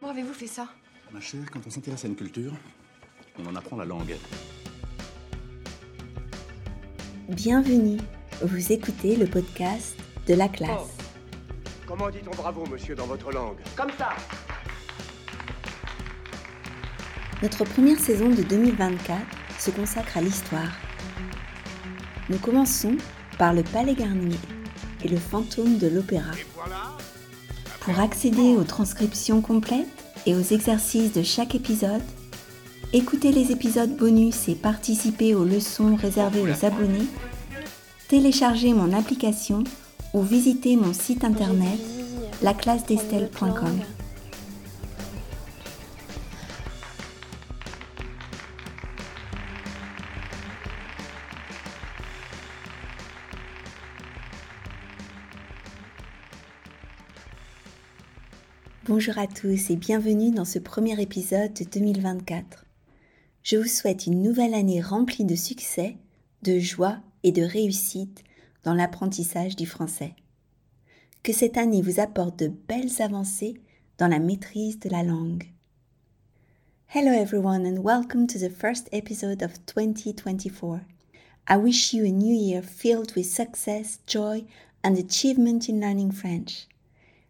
[0.00, 0.68] Comment avez-vous fait ça?
[1.10, 2.52] Ma chère, quand on s'intéresse à une culture,
[3.38, 4.14] on en apprend la langue.
[7.28, 7.98] Bienvenue,
[8.42, 9.96] vous écoutez le podcast
[10.26, 10.96] de la classe.
[11.86, 13.56] Comment dit-on bravo, monsieur, dans votre langue?
[13.76, 14.10] Comme ça
[17.42, 19.20] Notre première saison de 2024
[19.58, 20.76] se consacre à l'histoire.
[22.28, 22.96] Nous commençons
[23.38, 24.38] par le Palais Garnier
[25.02, 26.32] et le fantôme de l'opéra.
[27.86, 29.86] Pour accéder aux transcriptions complètes
[30.26, 32.02] et aux exercices de chaque épisode,
[32.92, 37.06] écoutez les épisodes bonus et participer aux leçons réservées aux abonnés,
[38.08, 39.62] téléchargez mon application
[40.14, 41.78] ou visitez mon site internet
[42.42, 43.78] laclassedestelle.com.
[58.88, 62.66] Bonjour à tous et bienvenue dans ce premier épisode de 2024.
[63.42, 65.96] Je vous souhaite une nouvelle année remplie de succès,
[66.42, 68.22] de joie et de réussite
[68.62, 70.14] dans l'apprentissage du français.
[71.24, 73.54] Que cette année vous apporte de belles avancées
[73.98, 75.50] dans la maîtrise de la langue.
[76.94, 80.80] Hello everyone and welcome to the first episode of 2024.
[81.48, 84.44] I wish you a new year filled with success, joy
[84.84, 86.68] and achievement in learning French.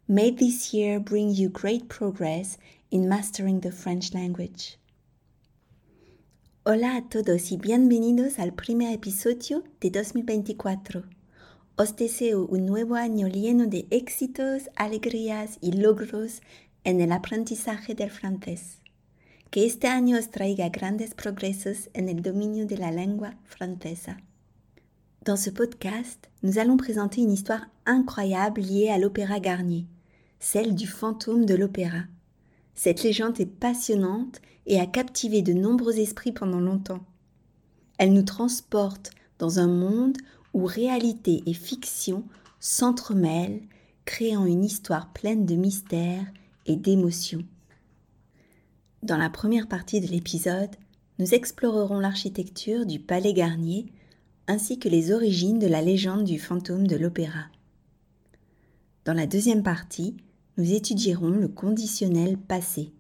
[0.09, 2.59] May this year bring you great progress
[2.93, 4.79] in mastering the French language.
[6.65, 11.03] Hola a todos y bienvenidos al primer episodio de 2024.
[11.77, 16.41] Os deseo un nuevo año lleno de éxitos, alegrías y logros
[16.85, 18.79] en el aprendizaje del francés.
[19.51, 24.19] Que este año os traiga grandes progresos en el dominio de la lengua francesa.
[25.25, 29.89] Dans ce podcast, nous allons présenter une histoire incroyable liée à l'opéra Garnier
[30.39, 32.03] celle du fantôme de l'opéra.
[32.75, 37.05] Cette légende est passionnante et a captivé de nombreux esprits pendant longtemps.
[37.99, 40.17] Elle nous transporte dans un monde
[40.53, 42.25] où réalité et fiction
[42.61, 43.63] s'entremêlent,
[44.05, 46.27] créant une histoire pleine de mystères
[46.67, 47.45] et d'émotions.
[49.03, 50.75] Dans la première partie de l'épisode,
[51.19, 53.87] nous explorerons l'architecture du palais Garnier
[54.49, 57.47] ainsi que les origines de la légende du fantôme de l'opéra.
[59.05, 60.17] Dans la deuxième partie,
[60.57, 62.93] nous étudierons le conditionnel passé.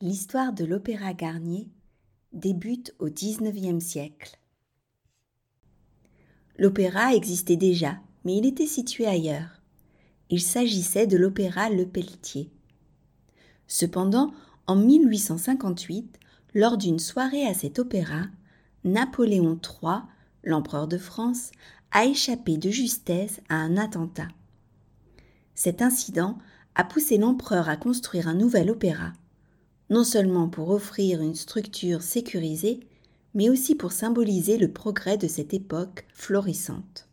[0.00, 1.68] L'histoire de l'opéra Garnier
[2.32, 4.38] débute au XIXe siècle.
[6.58, 9.62] L'opéra existait déjà, mais il était situé ailleurs.
[10.30, 12.50] Il s'agissait de l'opéra Le Pelletier.
[13.68, 14.32] Cependant,
[14.66, 16.18] en 1858,
[16.54, 18.22] lors d'une soirée à cet opéra,
[18.82, 20.00] Napoléon III,
[20.42, 21.52] l'empereur de France,
[21.92, 24.28] a échappé de justesse à un attentat.
[25.54, 26.38] Cet incident
[26.74, 29.12] a poussé l'empereur à construire un nouvel opéra,
[29.90, 32.80] non seulement pour offrir une structure sécurisée,
[33.34, 37.08] mais aussi pour symboliser le progrès de cette époque florissante.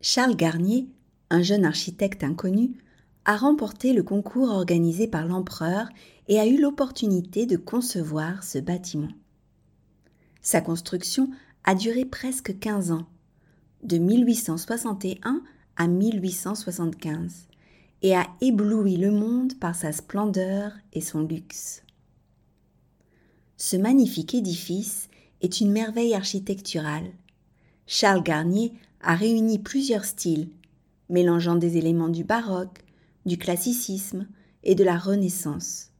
[0.00, 0.88] Charles Garnier,
[1.30, 2.78] un jeune architecte inconnu,
[3.24, 5.88] a remporté le concours organisé par l'empereur
[6.28, 9.10] et a eu l'opportunité de concevoir ce bâtiment.
[10.42, 11.30] Sa construction
[11.64, 13.06] a duré presque 15 ans,
[13.82, 15.42] de 1861
[15.76, 17.48] à 1875
[18.02, 21.82] et a ébloui le monde par sa splendeur et son luxe.
[23.56, 25.08] Ce magnifique édifice
[25.40, 27.10] est une merveille architecturale.
[27.86, 30.48] Charles Garnier a réuni plusieurs styles,
[31.08, 32.84] mélangeant des éléments du baroque,
[33.24, 34.26] du classicisme
[34.62, 35.90] et de la Renaissance.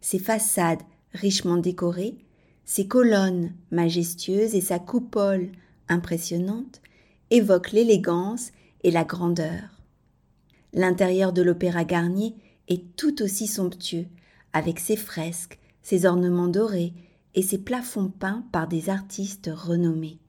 [0.00, 0.82] Ses façades
[1.12, 2.16] richement décorées,
[2.64, 5.50] ses colonnes majestueuses et sa coupole
[5.88, 6.80] impressionnante
[7.30, 8.52] évoquent l'élégance
[8.86, 9.82] et la grandeur.
[10.72, 12.36] L'intérieur de l'opéra Garnier
[12.68, 14.06] est tout aussi somptueux,
[14.52, 16.94] avec ses fresques, ses ornements dorés
[17.34, 20.20] et ses plafonds peints par des artistes renommés.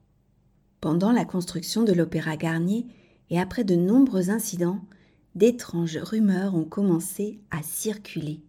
[0.80, 2.84] Pendant la construction de l'opéra Garnier
[3.30, 4.80] et après de nombreux incidents,
[5.36, 8.40] d'étranges rumeurs ont commencé à circuler.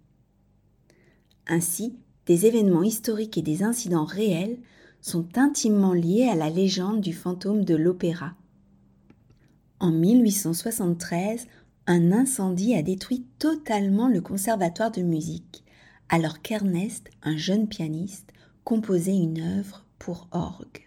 [1.45, 4.57] Ainsi, des événements historiques et des incidents réels
[5.01, 8.33] sont intimement liés à la légende du fantôme de l'opéra.
[9.81, 11.47] En 1873,
[11.87, 15.63] un incendie a détruit totalement le conservatoire de musique,
[16.09, 18.31] alors qu'Ernest, un jeune pianiste,
[18.65, 20.85] composait une œuvre pour orgue.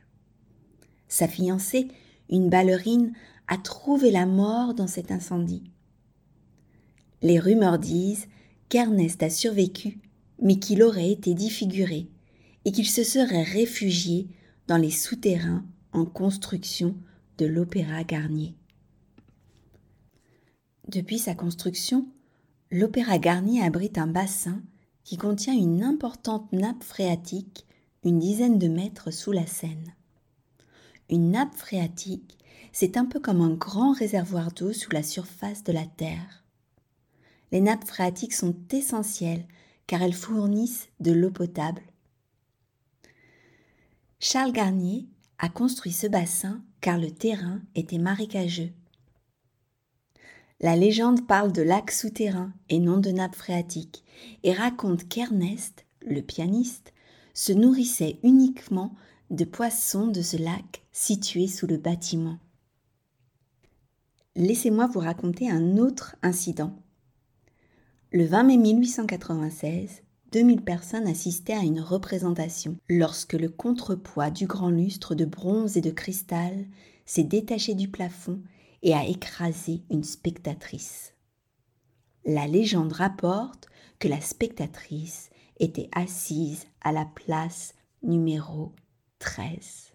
[1.09, 1.89] Sa fiancée,
[2.29, 3.15] une ballerine,
[3.49, 5.65] a trouvé la mort dans cet incendie.
[7.23, 8.27] Les rumeurs disent
[8.69, 10.01] qu'Ernest a survécu,
[10.41, 12.09] mais qu'il aurait été défiguré
[12.65, 14.29] et qu'il se serait réfugié
[14.67, 16.95] dans les souterrains en construction
[17.39, 18.55] de l'Opéra Garnier.
[20.89, 22.07] Depuis sa construction,
[22.71, 24.63] L'Opéra Garnier abrite un bassin
[25.05, 27.67] qui contient une importante nappe phréatique
[28.05, 29.95] une dizaine de mètres sous la Seine.
[31.09, 32.39] Une nappe phréatique,
[32.73, 36.45] c'est un peu comme un grand réservoir d'eau sous la surface de la Terre.
[37.53, 39.47] Les nappes phréatiques sont essentielles
[39.87, 41.83] car elles fournissent de l'eau potable.
[44.19, 45.07] Charles Garnier
[45.39, 48.73] a construit ce bassin car le terrain était marécageux.
[50.63, 54.05] La légende parle de lacs souterrains et non de nappes phréatiques
[54.45, 56.93] et raconte qu'Ernest, le pianiste,
[57.35, 58.95] se nourrissait uniquement
[59.31, 62.39] de poissons de ce lac situé sous le bâtiment.
[64.37, 66.77] Laissez-moi vous raconter un autre incident.
[68.13, 74.71] Le 20 mai 1896, 2000 personnes assistaient à une représentation lorsque le contrepoids du grand
[74.71, 76.67] lustre de bronze et de cristal
[77.05, 78.41] s'est détaché du plafond
[78.83, 81.15] et a écrasé une spectatrice.
[82.25, 83.69] La légende rapporte
[83.99, 88.73] que la spectatrice était assise à la place numéro
[89.19, 89.93] 13.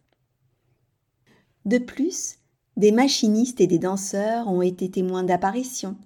[1.65, 2.37] De plus,
[2.77, 5.97] des machinistes et des danseurs ont été témoins d'apparitions.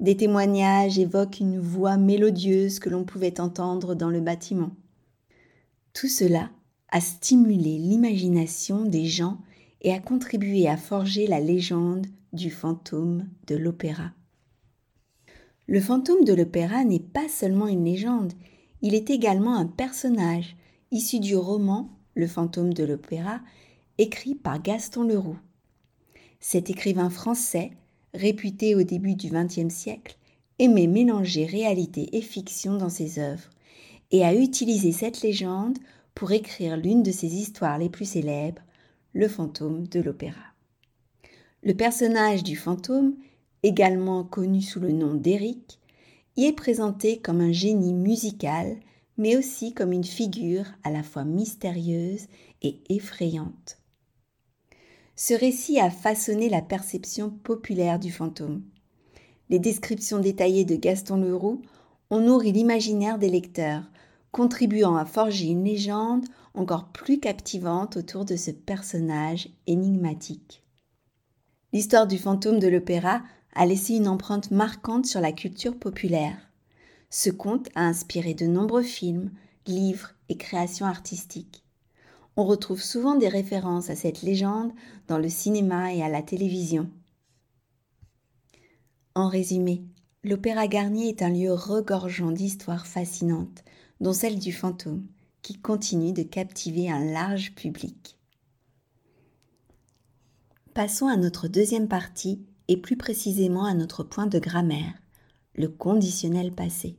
[0.00, 4.70] Des témoignages évoquent une voix mélodieuse que l'on pouvait entendre dans le bâtiment.
[5.92, 6.50] Tout cela
[6.88, 9.38] a stimulé l'imagination des gens
[9.82, 14.12] et a contribué à forger la légende du fantôme de l'opéra.
[15.66, 18.32] Le fantôme de l'opéra n'est pas seulement une légende,
[18.80, 20.56] il est également un personnage
[20.90, 23.40] issu du roman Le fantôme de l'opéra,
[23.98, 25.38] écrit par Gaston Leroux.
[26.40, 27.70] Cet écrivain français,
[28.12, 30.16] réputé au début du XXe siècle,
[30.58, 33.48] aimait mélanger réalité et fiction dans ses œuvres
[34.10, 35.78] et a utilisé cette légende
[36.14, 38.62] pour écrire l'une de ses histoires les plus célèbres,
[39.14, 40.40] Le fantôme de l'opéra.
[41.62, 43.14] Le personnage du fantôme,
[43.62, 45.78] également connu sous le nom d'Éric,
[46.36, 48.78] y est présenté comme un génie musical,
[49.18, 52.26] mais aussi comme une figure à la fois mystérieuse
[52.62, 53.78] et effrayante.
[55.14, 58.62] Ce récit a façonné la perception populaire du fantôme.
[59.50, 61.60] Les descriptions détaillées de Gaston Leroux
[62.08, 63.84] ont nourri l'imaginaire des lecteurs,
[64.32, 70.62] contribuant à forger une légende encore plus captivante autour de ce personnage énigmatique.
[71.72, 73.22] L'histoire du fantôme de l'opéra
[73.54, 76.36] a laissé une empreinte marquante sur la culture populaire.
[77.10, 79.30] Ce conte a inspiré de nombreux films,
[79.66, 81.62] livres et créations artistiques.
[82.36, 84.72] On retrouve souvent des références à cette légende
[85.06, 86.88] dans le cinéma et à la télévision.
[89.14, 89.82] En résumé,
[90.24, 93.62] l'Opéra Garnier est un lieu regorgeant d'histoires fascinantes,
[94.02, 95.06] dont celle du fantôme,
[95.42, 98.18] qui continue de captiver un large public.
[100.74, 104.92] Passons à notre deuxième partie et plus précisément à notre point de grammaire,
[105.54, 106.98] le conditionnel passé.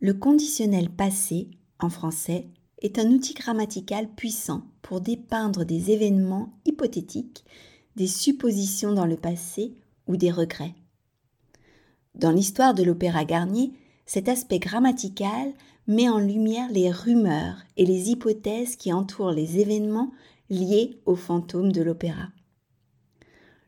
[0.00, 1.50] Le conditionnel passé,
[1.80, 2.46] en français,
[2.80, 7.44] est un outil grammatical puissant pour dépeindre des événements hypothétiques,
[7.96, 9.74] des suppositions dans le passé
[10.06, 10.74] ou des regrets.
[12.14, 13.72] Dans l'histoire de l'opéra Garnier,
[14.12, 15.54] cet aspect grammatical
[15.86, 20.12] met en lumière les rumeurs et les hypothèses qui entourent les événements
[20.50, 22.28] liés au fantôme de l'opéra.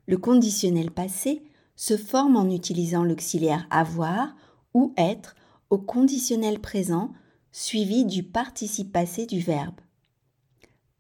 [0.07, 1.45] Le conditionnel passé
[1.77, 4.37] se forme en utilisant l'auxiliaire avoir
[4.75, 5.35] ou être
[5.71, 7.15] au conditionnel présent
[7.51, 9.81] suivi du participe passé du verbe.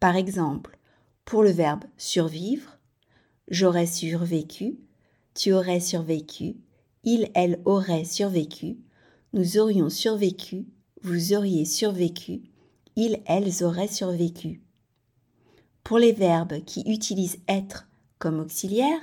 [0.00, 0.78] Par exemple,
[1.26, 2.78] pour le verbe survivre,
[3.48, 4.78] j'aurais survécu,
[5.34, 6.56] tu aurais survécu,
[7.02, 8.78] il, elle aurait survécu,
[9.34, 10.64] nous aurions survécu,
[11.02, 12.42] vous auriez survécu,
[12.94, 14.62] ils, elles auraient survécu.
[15.82, 17.88] Pour les verbes qui utilisent être
[18.20, 19.00] comme auxiliaire,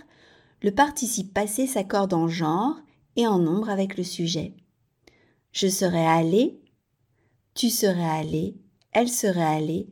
[0.61, 2.77] le participe passé s'accorde en genre
[3.17, 4.53] et en nombre avec le sujet.
[5.51, 6.61] Je serais allé,
[7.53, 8.55] tu serais allé,
[8.93, 9.89] elle serait allée,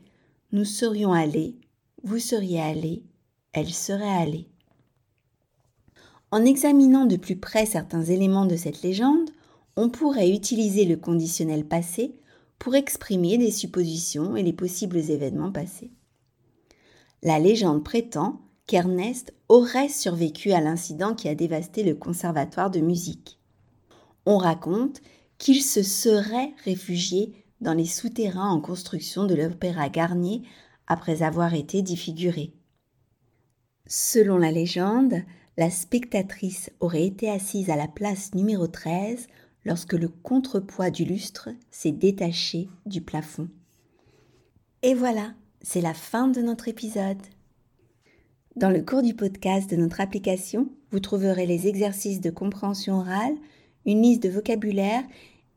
[0.54, 1.58] nous serions allés,
[2.04, 3.04] vous seriez allé,
[3.52, 4.48] elle serait allée.
[6.32, 9.32] En examinant de plus près certains éléments de cette légende,
[9.82, 12.20] on pourrait utiliser le conditionnel passé
[12.60, 15.94] pour exprimer des suppositions et les possibles événements passés.
[17.24, 23.40] La légende prétend qu'Ernest aurait survécu à l'incident qui a dévasté le conservatoire de musique.
[24.26, 25.00] On raconte
[25.38, 30.42] qu'il se serait réfugié dans les souterrains en construction de l'opéra Garnier
[30.88, 32.52] après avoir été défiguré.
[33.88, 35.24] Selon la légende,
[35.56, 39.28] la spectatrice aurait été assise à la place numéro 13
[39.66, 43.50] lorsque le contrepoids du lustre s'est détaché du plafond.
[44.82, 47.22] Et voilà, c'est la fin de notre épisode.
[48.56, 53.36] Dans le cours du podcast de notre application, vous trouverez les exercices de compréhension orale,
[53.86, 55.04] une liste de vocabulaire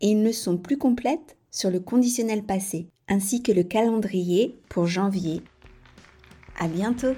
[0.00, 5.42] et une leçon plus complète sur le conditionnel passé, ainsi que le calendrier pour janvier.
[6.58, 7.14] À bientôt!